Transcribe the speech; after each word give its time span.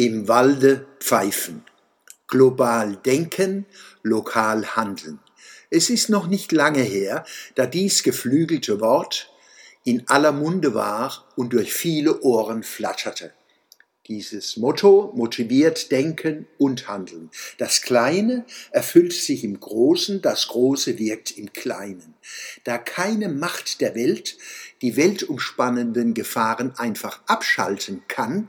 Im 0.00 0.28
Walde 0.28 0.86
pfeifen. 1.00 1.64
Global 2.28 2.94
denken, 3.04 3.66
lokal 4.04 4.76
handeln. 4.76 5.18
Es 5.70 5.90
ist 5.90 6.08
noch 6.08 6.28
nicht 6.28 6.52
lange 6.52 6.82
her, 6.82 7.24
da 7.56 7.66
dies 7.66 8.04
geflügelte 8.04 8.80
Wort 8.80 9.28
in 9.82 10.06
aller 10.06 10.30
Munde 10.30 10.72
war 10.72 11.26
und 11.34 11.52
durch 11.52 11.72
viele 11.74 12.20
Ohren 12.20 12.62
flatterte. 12.62 13.32
Dieses 14.08 14.56
Motto 14.56 15.12
motiviert 15.14 15.92
Denken 15.92 16.46
und 16.56 16.88
Handeln. 16.88 17.28
Das 17.58 17.82
Kleine 17.82 18.46
erfüllt 18.70 19.12
sich 19.12 19.44
im 19.44 19.60
Großen, 19.60 20.22
das 20.22 20.48
Große 20.48 20.98
wirkt 20.98 21.36
im 21.36 21.52
Kleinen. 21.52 22.14
Da 22.64 22.78
keine 22.78 23.28
Macht 23.28 23.82
der 23.82 23.94
Welt 23.94 24.38
die 24.80 24.96
weltumspannenden 24.96 26.14
Gefahren 26.14 26.72
einfach 26.78 27.20
abschalten 27.26 28.02
kann, 28.08 28.48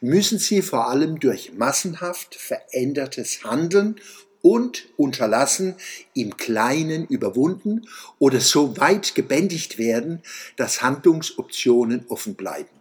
müssen 0.00 0.38
sie 0.38 0.62
vor 0.62 0.88
allem 0.88 1.18
durch 1.18 1.54
massenhaft 1.54 2.36
verändertes 2.36 3.42
Handeln 3.42 3.96
und 4.42 4.86
Unterlassen 4.96 5.74
im 6.14 6.36
Kleinen 6.36 7.04
überwunden 7.06 7.88
oder 8.20 8.38
so 8.38 8.76
weit 8.76 9.16
gebändigt 9.16 9.76
werden, 9.76 10.22
dass 10.54 10.82
Handlungsoptionen 10.82 12.04
offen 12.06 12.36
bleiben. 12.36 12.79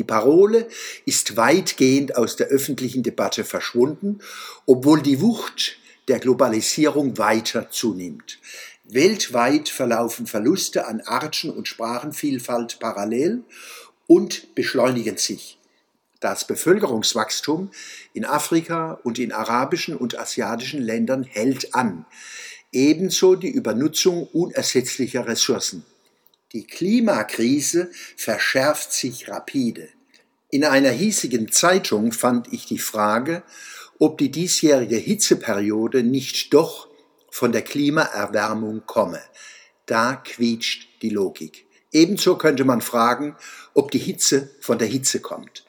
Die 0.00 0.04
Parole 0.04 0.66
ist 1.04 1.36
weitgehend 1.36 2.16
aus 2.16 2.34
der 2.34 2.46
öffentlichen 2.46 3.02
Debatte 3.02 3.44
verschwunden, 3.44 4.20
obwohl 4.64 5.02
die 5.02 5.20
Wucht 5.20 5.76
der 6.08 6.20
Globalisierung 6.20 7.18
weiter 7.18 7.68
zunimmt. 7.68 8.38
Weltweit 8.84 9.68
verlaufen 9.68 10.26
Verluste 10.26 10.86
an 10.86 11.02
Arten- 11.02 11.50
und 11.50 11.68
Sprachenvielfalt 11.68 12.78
parallel 12.80 13.42
und 14.06 14.54
beschleunigen 14.54 15.18
sich. 15.18 15.58
Das 16.20 16.46
Bevölkerungswachstum 16.46 17.70
in 18.14 18.24
Afrika 18.24 18.98
und 19.04 19.18
in 19.18 19.32
arabischen 19.32 19.94
und 19.94 20.18
asiatischen 20.18 20.80
Ländern 20.80 21.24
hält 21.24 21.74
an, 21.74 22.06
ebenso 22.72 23.34
die 23.34 23.50
Übernutzung 23.50 24.26
unersetzlicher 24.28 25.26
Ressourcen. 25.26 25.84
Die 26.52 26.66
Klimakrise 26.66 27.90
verschärft 28.16 28.92
sich 28.92 29.28
rapide. 29.28 29.88
In 30.50 30.64
einer 30.64 30.90
hiesigen 30.90 31.52
Zeitung 31.52 32.10
fand 32.10 32.52
ich 32.52 32.66
die 32.66 32.80
Frage, 32.80 33.44
ob 34.00 34.18
die 34.18 34.32
diesjährige 34.32 34.96
Hitzeperiode 34.96 36.02
nicht 36.02 36.52
doch 36.52 36.88
von 37.30 37.52
der 37.52 37.62
Klimaerwärmung 37.62 38.82
komme. 38.84 39.20
Da 39.86 40.16
quietscht 40.16 40.88
die 41.02 41.10
Logik. 41.10 41.66
Ebenso 41.92 42.36
könnte 42.36 42.64
man 42.64 42.80
fragen, 42.80 43.36
ob 43.74 43.92
die 43.92 43.98
Hitze 43.98 44.50
von 44.60 44.78
der 44.78 44.88
Hitze 44.88 45.20
kommt. 45.20 45.64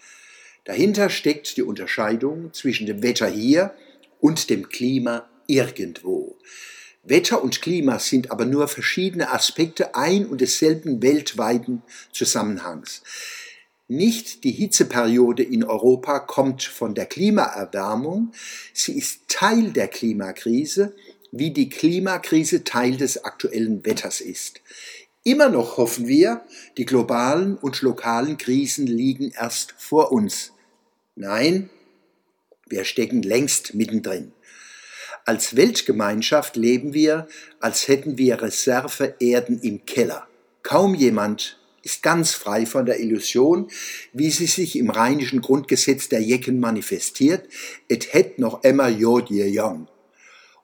Dahinter 0.66 1.12
steckt 1.12 1.58
die 1.58 1.64
Unterscheidung 1.64 2.54
zwischen 2.54 2.88
dem 2.88 3.04
Wetter 3.04 3.28
hier 3.28 3.76
und 4.20 4.50
dem 4.50 4.70
Klima 4.70 5.30
irgendwo. 5.46 6.38
Wetter 7.04 7.44
und 7.44 7.62
Klima 7.62 8.00
sind 8.00 8.32
aber 8.32 8.46
nur 8.46 8.68
verschiedene 8.68 9.32
Aspekte 9.32 9.96
ein 9.96 10.26
und 10.28 10.42
desselben 10.42 11.02
weltweiten 11.02 11.82
Zusammenhangs. 12.12 13.02
Nicht 13.88 14.44
die 14.44 14.52
Hitzeperiode 14.52 15.44
in 15.44 15.64
Europa 15.64 16.20
kommt 16.20 16.64
von 16.64 16.96
der 16.96 17.08
Klimaerwärmung, 17.08 18.32
sie 18.74 18.98
ist 18.98 19.28
Teil 19.28 19.72
der 19.72 19.88
Klimakrise, 19.88 20.96
wie 21.32 21.52
die 21.52 21.70
Klimakrise 21.70 22.64
Teil 22.64 22.98
des 22.98 23.26
aktuellen 23.26 23.86
Wetters 23.86 24.22
ist. 24.22 24.62
Immer 25.24 25.50
noch 25.50 25.78
hoffen 25.78 26.08
wir, 26.08 26.46
die 26.78 26.86
globalen 26.86 27.58
und 27.58 27.82
lokalen 27.82 28.38
Krisen 28.38 28.88
liegen 28.88 29.32
erst 29.32 29.74
vor 29.78 30.12
uns. 30.12 30.52
Nein, 31.16 31.70
wir 32.68 32.86
stecken 32.86 33.22
längst 33.22 33.74
mittendrin. 33.74 34.32
Als 35.26 35.56
Weltgemeinschaft 35.56 36.56
leben 36.56 36.94
wir, 36.94 37.28
als 37.60 37.88
hätten 37.88 38.18
wir 38.18 38.42
Reserveerden 38.42 39.60
im 39.62 39.86
Keller. 39.86 40.28
Kaum 40.64 40.96
jemand 40.96 41.60
ist 41.84 42.04
ganz 42.04 42.34
frei 42.34 42.66
von 42.66 42.86
der 42.86 43.00
Illusion, 43.00 43.70
wie 44.14 44.30
sie 44.30 44.46
sich 44.46 44.76
im 44.76 44.90
rheinischen 44.90 45.42
Grundgesetz 45.42 46.10
der 46.10 46.22
Jecken 46.22 46.60
manifestiert, 46.60 47.48
et 47.88 48.14
het 48.14 48.40
noch 48.40 48.64
immer 48.64 48.90
jod 48.90 49.30
je 49.30 49.48
jong. 49.48 49.88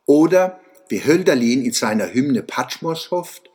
Oder 0.06 0.60
wie 0.90 1.04
Hölderlin 1.04 1.66
in 1.66 1.74
seiner 1.74 2.14
Hymne 2.14 2.44
Patmos 2.44 3.12
hofft, 3.12 3.50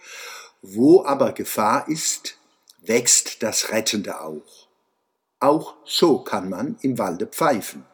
wo 0.60 1.04
aber 1.04 1.32
Gefahr 1.32 1.88
ist, 1.88 2.36
wächst 2.82 3.42
das 3.42 3.70
Rettende 3.70 4.20
auch. 4.20 4.68
Auch 5.40 5.74
so 5.84 6.18
kann 6.18 6.48
man 6.48 6.76
im 6.82 6.98
Walde 6.98 7.26
pfeifen. 7.26 7.84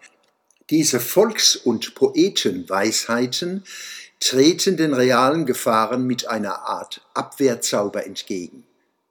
Diese 0.71 1.01
Volks- 1.01 1.57
und 1.57 1.95
Poetenweisheiten 1.95 3.65
treten 4.21 4.77
den 4.77 4.93
realen 4.93 5.47
Gefahren 5.47 6.07
mit 6.07 6.29
einer 6.29 6.59
Art 6.69 7.07
Abwehrzauber 7.15 8.05
entgegen. 8.05 8.65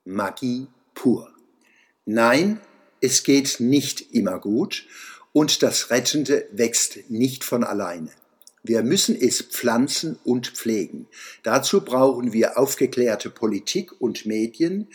Magie 0.06 0.68
pur. 0.94 1.32
Nein, 2.06 2.62
es 3.02 3.24
geht 3.24 3.60
nicht 3.60 4.14
immer 4.14 4.40
gut 4.40 4.86
und 5.34 5.64
das 5.64 5.90
Rettende 5.90 6.48
wächst 6.52 7.10
nicht 7.10 7.44
von 7.44 7.64
alleine. 7.64 8.12
Wir 8.62 8.84
müssen 8.84 9.16
es 9.16 9.42
pflanzen 9.42 10.20
und 10.24 10.48
pflegen. 10.48 11.08
Dazu 11.42 11.82
brauchen 11.82 12.34
wir 12.34 12.60
aufgeklärte 12.60 13.30
Politik 13.30 14.00
und 14.00 14.26
Medien, 14.26 14.90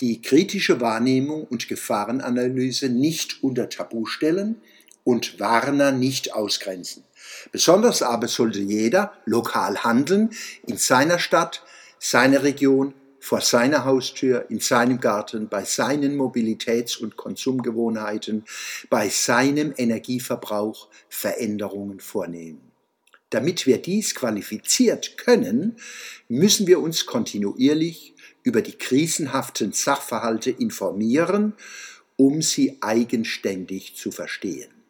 die 0.00 0.20
kritische 0.20 0.80
Wahrnehmung 0.80 1.44
und 1.44 1.68
Gefahrenanalyse 1.68 2.88
nicht 2.88 3.42
unter 3.42 3.68
Tabu 3.68 4.04
stellen 4.06 4.60
und 5.04 5.40
Warner 5.40 5.92
nicht 5.92 6.34
ausgrenzen. 6.34 7.04
Besonders 7.50 8.02
aber 8.02 8.28
sollte 8.28 8.60
jeder 8.60 9.12
lokal 9.24 9.82
handeln, 9.84 10.30
in 10.66 10.76
seiner 10.76 11.18
Stadt, 11.18 11.62
seiner 11.98 12.42
Region, 12.42 12.94
vor 13.20 13.40
seiner 13.40 13.84
Haustür, 13.84 14.46
in 14.48 14.58
seinem 14.58 14.98
Garten, 14.98 15.48
bei 15.48 15.64
seinen 15.64 16.16
Mobilitäts- 16.16 16.98
und 16.98 17.16
Konsumgewohnheiten, 17.16 18.44
bei 18.90 19.08
seinem 19.08 19.72
Energieverbrauch 19.76 20.88
Veränderungen 21.08 22.00
vornehmen. 22.00 22.72
Damit 23.30 23.66
wir 23.66 23.80
dies 23.80 24.16
qualifiziert 24.16 25.16
können, 25.16 25.76
müssen 26.28 26.66
wir 26.66 26.80
uns 26.80 27.06
kontinuierlich 27.06 28.14
über 28.42 28.60
die 28.60 28.76
krisenhaften 28.76 29.72
Sachverhalte 29.72 30.50
informieren, 30.50 31.54
um 32.16 32.42
sie 32.42 32.78
eigenständig 32.80 33.94
zu 33.96 34.10
verstehen. 34.10 34.81